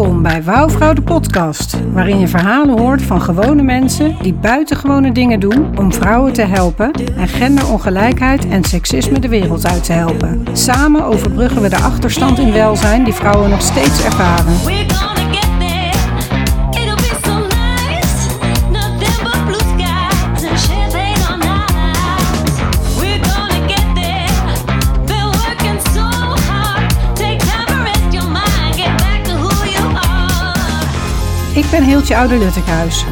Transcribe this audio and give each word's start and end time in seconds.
Welkom 0.00 0.22
bij 0.22 0.42
Wouwvrouw 0.42 0.92
de 0.92 1.02
podcast, 1.02 1.76
waarin 1.92 2.18
je 2.18 2.28
verhalen 2.28 2.78
hoort 2.78 3.02
van 3.02 3.22
gewone 3.22 3.62
mensen 3.62 4.16
die 4.22 4.32
buitengewone 4.34 5.12
dingen 5.12 5.40
doen 5.40 5.78
om 5.78 5.92
vrouwen 5.92 6.32
te 6.32 6.42
helpen 6.42 6.92
en 6.92 7.28
genderongelijkheid 7.28 8.48
en 8.48 8.64
seksisme 8.64 9.18
de 9.18 9.28
wereld 9.28 9.66
uit 9.66 9.84
te 9.84 9.92
helpen. 9.92 10.46
Samen 10.52 11.04
overbruggen 11.04 11.62
we 11.62 11.68
de 11.68 11.78
achterstand 11.78 12.38
in 12.38 12.52
welzijn 12.52 13.04
die 13.04 13.12
vrouwen 13.12 13.50
nog 13.50 13.62
steeds 13.62 14.04
ervaren. 14.04 14.54
Ik 31.54 31.64
ben 31.70 31.84
Hiltje 31.84 32.16
Oude 32.16 32.38
Luttekhuis, 32.38 33.04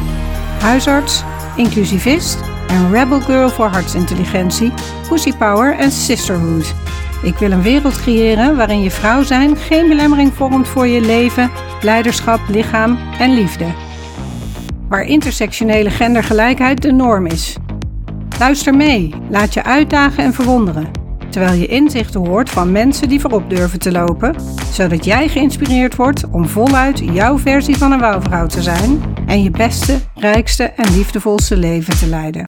huisarts, 0.61 1.23
inclusivist 1.55 2.39
en 2.67 2.91
rebel 2.91 3.19
girl 3.21 3.49
voor 3.49 3.65
hartsintelligentie, 3.65 4.71
pussy 5.09 5.33
power 5.33 5.77
en 5.77 5.91
sisterhood. 5.91 6.73
Ik 7.23 7.35
wil 7.37 7.51
een 7.51 7.61
wereld 7.61 8.01
creëren 8.01 8.55
waarin 8.55 8.81
je 8.81 8.91
vrouw 8.91 9.23
zijn 9.23 9.55
geen 9.55 9.87
belemmering 9.87 10.33
vormt 10.33 10.67
voor 10.67 10.87
je 10.87 11.01
leven, 11.01 11.51
leiderschap, 11.81 12.39
lichaam 12.47 12.97
en 13.19 13.33
liefde. 13.33 13.65
Waar 14.89 15.03
intersectionele 15.03 15.89
gendergelijkheid 15.89 16.81
de 16.81 16.91
norm 16.91 17.25
is. 17.25 17.57
Luister 18.39 18.75
mee, 18.75 19.13
laat 19.29 19.53
je 19.53 19.63
uitdagen 19.63 20.23
en 20.23 20.33
verwonderen. 20.33 20.98
Terwijl 21.29 21.59
je 21.59 21.67
inzichten 21.67 22.27
hoort 22.27 22.49
van 22.49 22.71
mensen 22.71 23.09
die 23.09 23.19
voorop 23.19 23.49
durven 23.49 23.79
te 23.79 23.91
lopen, 23.91 24.35
zodat 24.71 25.05
jij 25.05 25.27
geïnspireerd 25.27 25.95
wordt 25.95 26.29
om 26.31 26.47
voluit 26.47 26.99
jouw 26.99 27.37
versie 27.37 27.77
van 27.77 27.91
een 27.91 27.99
wouwvrouw 27.99 28.47
te 28.47 28.61
zijn 28.61 29.01
en 29.25 29.43
je 29.43 29.51
beste, 29.51 29.97
rijkste 30.15 30.63
en 30.63 30.93
liefdevolste 30.95 31.57
leven 31.57 31.97
te 31.97 32.07
leiden. 32.07 32.47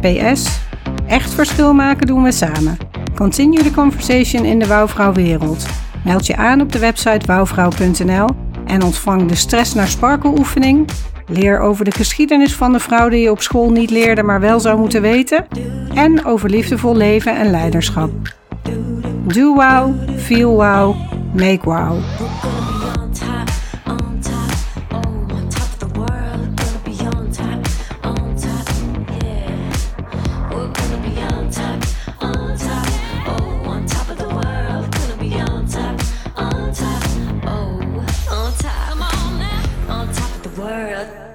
PS. 0.00 0.60
Echt 1.06 1.34
verschil 1.34 1.74
maken 1.74 2.06
doen 2.06 2.22
we 2.22 2.32
samen. 2.32 2.76
Continue 3.14 3.62
the 3.62 3.70
conversation 3.70 4.44
in 4.44 4.58
de 4.58 4.66
wouwvrouwwereld. 4.66 5.66
Meld 6.04 6.26
je 6.26 6.36
aan 6.36 6.60
op 6.60 6.72
de 6.72 6.78
website 6.78 7.26
wouwvrouw.nl 7.26 8.28
en 8.66 8.82
ontvang 8.82 9.28
de 9.28 9.34
stress 9.34 9.74
naar 9.74 9.88
sparkle 9.88 10.38
oefening. 10.38 10.88
Leer 11.26 11.60
over 11.60 11.84
de 11.84 11.90
geschiedenis 11.90 12.54
van 12.54 12.72
de 12.72 12.80
vrouw 12.80 13.08
die 13.08 13.20
je 13.20 13.30
op 13.30 13.42
school 13.42 13.70
niet 13.70 13.90
leerde, 13.90 14.22
maar 14.22 14.40
wel 14.40 14.60
zou 14.60 14.78
moeten 14.78 15.02
weten. 15.02 15.46
En 15.94 16.24
over 16.24 16.50
liefdevol 16.50 16.96
leven 16.96 17.36
en 17.36 17.50
leiderschap. 17.50 18.10
Do 19.26 19.54
wow, 19.54 19.94
feel 20.16 20.50
wow, 20.50 20.96
make 21.34 21.60
wow. 21.62 22.00
World. 40.68 41.27